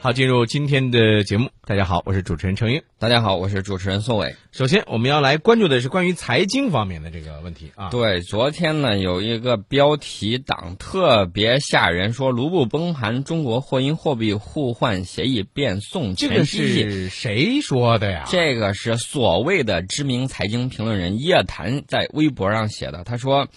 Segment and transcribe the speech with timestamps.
[0.00, 1.50] 好，进入今天的节目。
[1.66, 2.80] 大家好，我是主持人程英。
[3.00, 4.36] 大家好，我是主持人宋伟。
[4.52, 7.90] 首先，我们要来关注的是关于财经方面的这个问题啊。
[7.90, 16.44] 对，昨天呢有一个标题党特别吓人，说卢布崩盘，中国或因货币互换协议变送这个。
[16.44, 18.24] 是谁说的呀？
[18.28, 23.02] 这个是所谓的知名财经评论人叶檀在微博上写的。
[23.02, 23.48] 他说，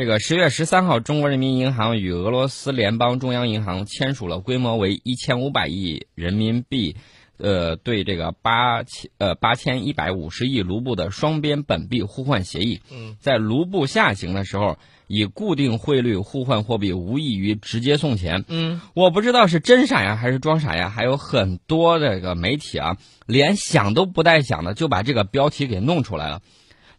[0.00, 6.96] 这个十月十三号，中国人民银行与俄罗斯联邦中央银行签署了规模为一千五百亿人民币，
[7.36, 12.80] 呃，对这个八千呃八千一百五十亿卢布的双边本币互换协议。
[12.90, 18.46] 嗯，在卢布下行的时候，以固定汇率互换货币，无异于直接送钱。
[18.48, 22.96] 嗯，我不知道是真傻呀还是装傻呀，还有很多这个媒体啊，
[23.26, 26.40] 连想都不带想的就把这个标题给弄出来了，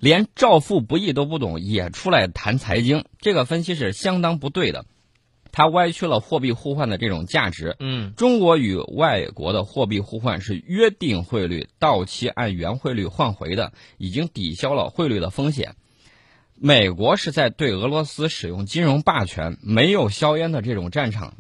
[0.02, 4.86] 连照富不义都不懂也出来谈财经，这个分析是相当不对的，
[5.52, 7.76] 它歪曲了货币互换的这种价值。
[7.80, 15.76] 嗯，中国与外国的货币互换是约定汇率，到期按原汇率换回的，已经抵消了汇率的风险。
[16.56, 21.36] 美国是在对俄罗斯使用金融霸权，没有硝烟的这种战场，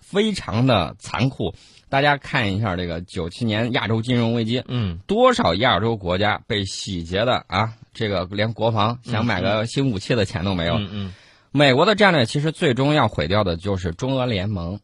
[0.00, 1.54] 非常的残酷。
[1.88, 7.74] 大家看一下这个九七年亚洲金融危机，嗯，多少亚洲国家被洗劫的啊？
[7.96, 10.74] 这个连国防想买个新武器的钱都没有。
[10.74, 11.14] 嗯嗯
[11.50, 14.78] 美国的战略其实最终要毁掉的就是中俄联盟，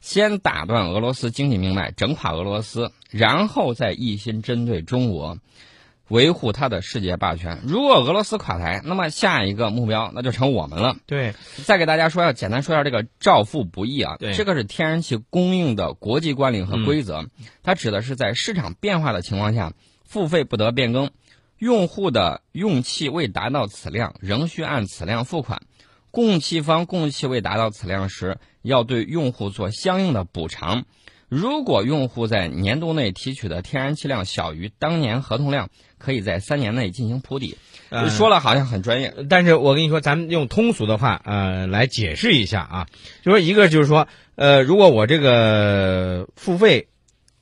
[0.00, 5.36] 先打断俄罗斯经济命脉，整垮俄罗斯，然后再一心针对中国，
[6.08, 7.60] 维护它的世界霸权。
[7.66, 10.96] 如果俄罗斯垮台，那么下一个目标那就成我们了。
[11.06, 11.34] 对，
[11.66, 17.26] 再给大家说，要简单说一下这个照付不易啊对，这个是天然气供应的国际惯例和规则，
[17.62, 21.10] 它指的是在市场变化的情况下，付费不得变更，
[21.60, 25.60] 用户的用气未达到此量，仍需按此量付款。
[26.10, 30.84] 供气方供气未达到此量时，要对用户做相应的补偿。
[31.28, 37.58] 如果用户在年度内提取的天然气量小于当年合同量，可以在三年内进行铺底。
[37.90, 42.86] 呃说了好像很专业，但是我跟你说，咱们用通俗的话，呃，来解释一下啊，
[43.22, 46.88] 就说一个就是说，呃，如果我这个付费，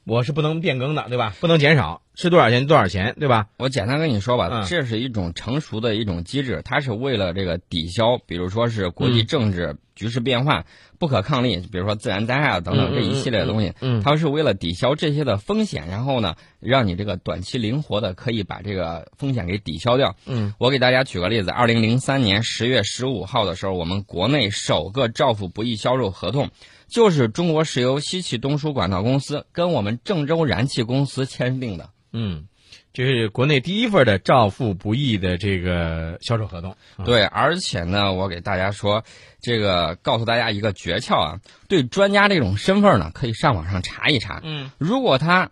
[0.05, 1.37] 我是不能变更的，对吧？
[1.41, 3.47] 不能减少，是多少钱多少钱，对吧？
[3.59, 10.67] 我简单跟你说吧，嗯这是一种成熟的一种机制，它是为了这个抵消，比如说是国际嗯政治局势变化、
[10.99, 20.17] 不可抗力，比如说自然灾害啊等等这一系列的东西，嗯它是为了抵消这些的风险，然后呢，让你这个短期灵活的可以把这个风险给抵消掉。
[20.27, 26.51] 嗯我给大家举个例子，二零零三年十月十五号的时候，我们国内首个照付不易销售合同，
[26.89, 31.91] 就是中国石油西气东输管道公司跟我们郑州燃气公司签订的。
[32.19, 32.49] 嗯，
[32.93, 36.73] 这是国内第一份的照付不易的这个销售合同。
[36.97, 39.05] 啊，对，而且呢，我给大家说，
[39.41, 44.41] 这个告诉大家一个诀窍啊，对专家这种身份呢，可以上网上查一查。
[44.43, 45.51] 嗯如果他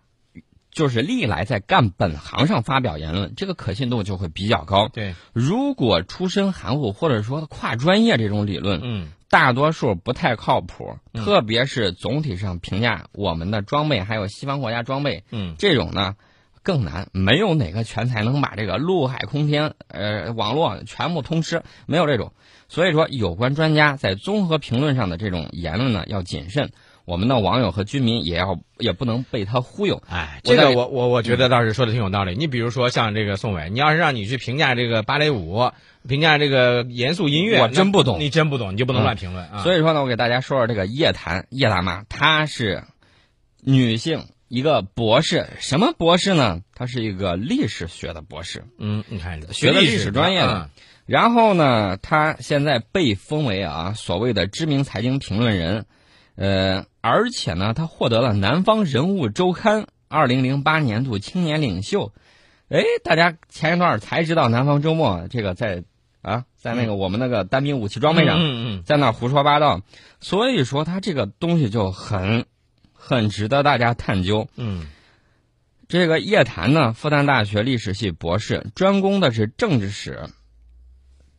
[0.69, 4.89] 就是历来在干本行上发表言论，这个可信度就会比较高。
[4.89, 16.15] 对，如果出身含糊或者说跨专业这种理论，嗯大多数不太靠谱，嗯特别是总体上评价我们的装备还有西方国家装备嗯这种呢。
[16.67, 22.33] 更难，没有哪个全才能把这个陆海空天呃网络全部通吃，没有这种。
[22.67, 26.71] 所以说，有关专家在综合评论上的这种言论呢，要谨慎。
[27.05, 30.03] 我们的网友和居民也要也不能被他忽悠。
[30.09, 32.35] 哎，这个我我我觉得倒是说的挺有道理。
[32.35, 35.71] 你比如说像这个宋伟，你要是让你去评价这个芭蕾舞，
[36.05, 39.63] 评价这个严肃音乐，我真不懂你真不懂，你就不能乱评论啊。
[39.63, 42.83] 所以说呢，我给大家说说这个叶檀叶大妈，她是
[43.63, 45.47] 女性，一个博士。
[45.59, 46.61] 什么博士呢？
[46.75, 48.65] 他是一个历史学的博士。
[48.77, 50.69] 嗯，你看学的历史专业的啊
[51.05, 55.85] 然后呢，他现在被封为啊所谓的知名财经评论人，
[56.35, 62.11] 呃，而且呢，他获得了《南方人物周刊》二零零八年度青年领袖。
[62.67, 65.85] 哎，大家前一段才知道《南方周末》这个在
[66.21, 69.81] 啊，在那个我们那个单兵武器装备上，嗯嗯嗯在那胡说八道，
[70.19, 72.45] 所以说他这个东西就很
[72.97, 74.49] 很值得大家探究。
[74.57, 74.87] 嗯
[75.87, 80.23] 这个叶檀呢，复旦大学历史系博士，专攻的是政治史。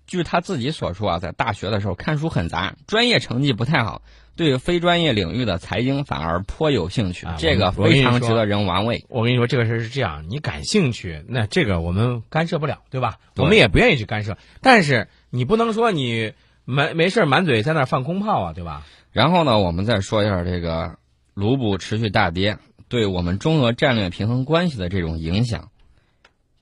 [0.07, 4.01] 据他自己所说啊，在大学的时候看书很杂，专业成绩不太好，
[4.37, 9.05] 对非专业领域的财经反而颇有兴趣，啊这个非常值得人玩味。
[9.11, 13.19] 我跟你说，这个事儿是这样，你感兴趣，那这个我们干涉不了，对吧？
[13.35, 16.33] 对我们也不愿意去干涉，但是你不能说你
[16.65, 18.87] 没没事儿满嘴在那放空炮啊，对吧？
[19.13, 20.97] 然后呢，我们再说一下这个
[21.39, 22.59] 卢布持续大跌
[22.89, 25.71] 对我们中俄战略平衡关系的这种影响。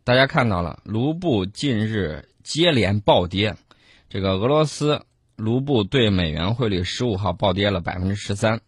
[0.05, 3.56] 大家看到了，卢布近日接连暴跌，
[4.11, 5.00] 这个俄罗斯
[5.34, 8.61] 卢布对美元汇率十五号暴跌了百分之十三，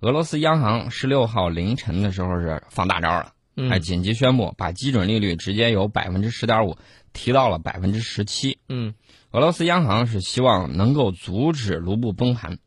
[0.00, 6.76] 俄罗斯央行十六号凌晨的时候是放大招了，嗯还紧急宣布把基准利率直接由百分之十点五
[7.14, 8.58] 提到了百分之十七。
[8.68, 8.92] 嗯，
[9.30, 12.58] 俄罗斯央行是希望能够阻止卢布崩盘。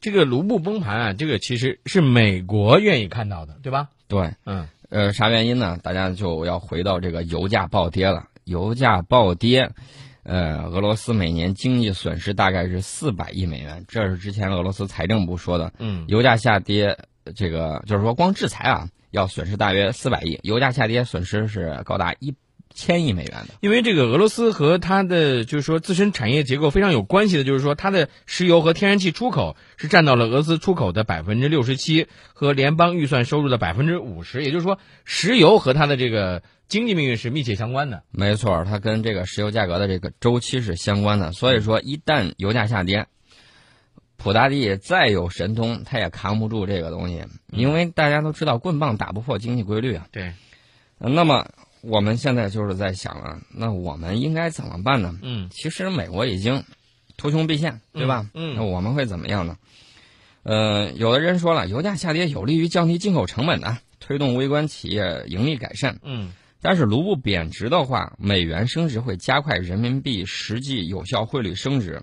[0.00, 3.90] 这个卢布崩盘啊，这个其实是美国愿意看到的，对吧？
[4.08, 5.78] 对，嗯呃，啥原因呢？
[5.82, 8.28] 大家就要回到这个油价暴跌了。
[8.44, 9.70] 油价暴跌，
[10.22, 15.72] 呃，俄罗斯每年经济损失大概是四百亿美元，这是之前俄罗斯财政部说的。
[15.78, 16.98] 嗯油价下跌，
[17.36, 22.34] 这个就是说光制裁啊，要损失大约四百亿，油价下跌损失是高达一
[22.74, 23.54] 千亿美元的。
[23.60, 38.02] 因为这个俄罗斯和它的就是说自身产业结构非常有关系的，就是说它的石油和天然气出口是占到了俄罗斯出口的百分之六十七和联邦预算收入的百分之五十，也就是说石油和它的这个经济命运是密切相关的。
[38.10, 41.32] 没错，它跟这个石油价格的这个周期是相关的。
[41.32, 43.06] 所以说，一旦油价下跌，
[44.16, 50.06] 普大帝再有神通，他也扛不住这个东西，因为大家都知道棍棒打不破经济规律啊。
[50.12, 50.32] 对，
[50.98, 51.46] 呃那么
[51.82, 55.18] 我们现在就是在想啊，那我们应该怎么办呢？
[55.22, 56.64] 嗯其实美国已经
[57.16, 58.30] 图穷匕现，对吧？
[58.34, 59.56] 嗯嗯那我们会怎么样呢？
[60.44, 65.98] 呃，有的人说了，油价下跌有利于降低进口成本的，推动微观企业盈利改善。
[66.02, 66.32] 嗯
[66.64, 72.02] 但是卢布贬值的话，美元升值会加快人民币实际有效汇率升值，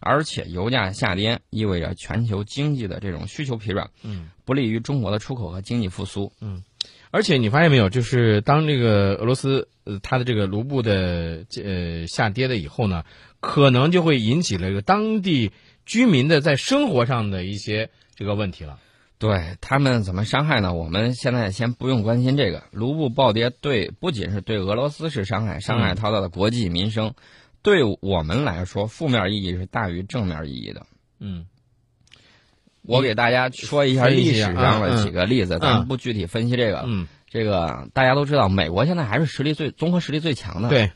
[0.00, 4.30] 而且油价下跌意味着全球经济的这种需求疲软，嗯。
[4.44, 6.32] 不利于中国的出口和经济复苏。
[6.40, 6.64] 嗯
[7.12, 13.04] 而且你发现没有，就是当这个俄罗斯呃它的这个卢布的呃下跌了以后呢，
[13.40, 15.50] 可能就会引起了这个当地
[15.84, 18.78] 居民的在生活上的一些这个问题了。
[19.18, 20.72] 对他们怎么伤害呢？
[20.72, 22.62] 我们现在先不用关心这个。
[22.70, 27.14] 卢布暴跌对不仅是对俄罗斯是伤害，伤害它的国计民生，
[27.62, 30.86] 对我们来说负面意义是大于正面意义的。
[31.18, 31.46] 嗯
[32.82, 36.82] 我给大家说一下历史上的嗯几个例子，咱们不具体分析这个。
[36.86, 40.70] 嗯，这个大家都知道，美国现在还是实力最综合实力最强的。。
[40.70, 40.90] 对，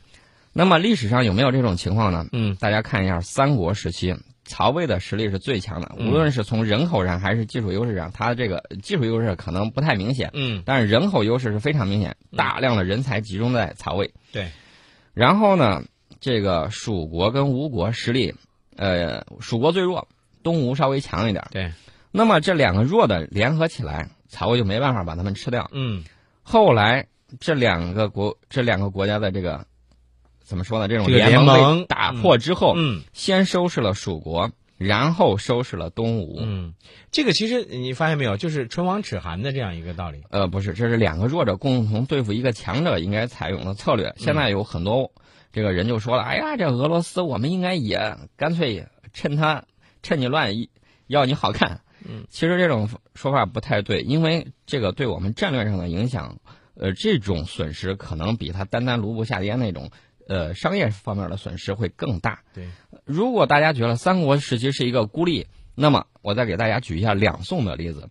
[0.51, 2.25] 那么历史上有没有这种情况呢？
[2.31, 4.15] 嗯大家看一下三国时期，
[4.45, 14.11] 曹魏的实力是最强的，嗯无论是从人口上还是技术优势上，它这个技术优势可能不太明显，嗯但是人口优势是非常明显，大量的人才集中在曹魏。
[14.31, 14.49] 对。
[15.13, 15.83] 然后呢，
[16.19, 18.35] 这个蜀国跟吴国实力，
[18.75, 20.07] 呃，蜀国最弱，
[20.43, 21.47] 东吴稍微强一点。
[21.51, 21.71] 对。
[22.11, 25.69] 那么这两个弱的联合起来，曹魏就没办法把他们吃掉。
[25.73, 26.03] 嗯
[26.43, 27.07] 后来
[27.39, 29.65] 这两个国这两个国家的这个
[30.41, 30.87] 怎么说呢？
[30.87, 36.37] 这种联盟打破之后，嗯先收拾了蜀国，然后收拾了东吴。
[36.39, 36.73] 嗯，
[37.11, 40.21] 这个其实你发现没有，就是唇亡齿寒的这样一个道理。
[40.29, 44.13] 呃，不是，这是两个弱者共同对付一个强者应该采用的策略。
[44.17, 45.11] 现在有很多
[45.55, 49.63] 这个人就说了，哎呀，这俄罗斯我们应该也干脆趁他
[50.03, 50.51] 趁你乱，
[51.07, 51.79] 要你好看。
[52.05, 56.39] 嗯，其实这种说法不太对，因为这个对我们战略上的影响，
[56.73, 59.91] 呃，这种损失可能比他单单卢布下跌那种，
[60.27, 62.41] 呃，商业方面的损失会更大。
[62.53, 62.67] 对，
[63.05, 68.09] 如果大家觉得三国时期是一个孤立，那么我再给大家举一下两宋的例子。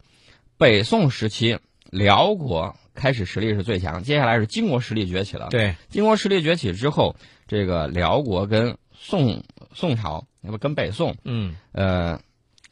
[0.56, 1.58] 北宋时期，
[1.90, 5.48] 辽国开始实力是最强，接下来是金国实力崛起了。
[5.50, 9.42] 对，金国实力崛起之后，这个辽国跟宋
[9.72, 12.20] 宋朝，那不跟北宋，嗯呃，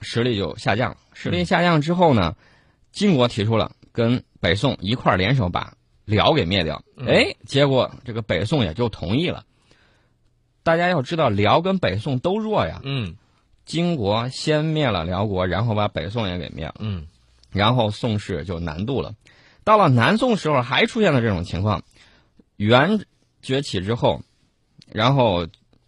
[0.00, 0.96] 实力就下降。
[1.12, 2.36] 实力下降之后呢，
[2.90, 6.82] 金国提出了跟北宋一块儿联手把辽给灭掉。
[6.96, 9.44] 嗯哎，结果这个北宋也就同意了。
[10.62, 12.80] 大家要知道，辽跟北宋都弱呀。
[12.84, 13.16] 嗯
[13.64, 17.06] 金国先灭了辽国，然后把北宋也给灭了，嗯
[17.50, 19.14] 然后宋氏就南渡了。
[19.62, 21.82] 到了南宋时候，还出现了这种情况，
[22.56, 23.04] 元
[23.42, 24.22] 崛起之后，
[24.92, 25.46] 然后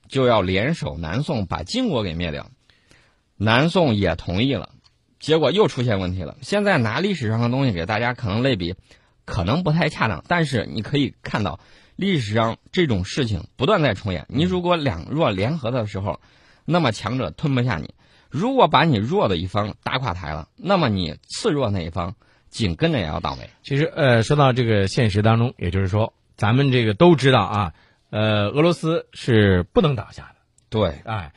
[0.09, 2.51] 就要联手南宋把金国给灭掉。
[3.37, 4.71] 南宋也同意了，
[5.19, 6.37] 结果又出现问题了。
[6.41, 8.75] 现在拿历史上的东西给大家可能类比，
[9.25, 11.59] 可能不太恰当，但是你可以看到
[11.97, 14.27] 历史上这种事情不断在重演。
[14.29, 16.21] 你如果两弱联合的时候，
[16.65, 17.89] 那么强者吞不下你；
[18.31, 22.15] 如果把你弱的一方打垮台了，那么你次弱那一方
[22.49, 23.51] 紧跟着也要倒霉。
[23.65, 27.75] 其实呃，说到这个现实当中，也就是说，咱们这个都知道啊，
[28.15, 30.37] 呃，俄罗斯是不能倒下的，
[30.71, 31.33] 对，哎。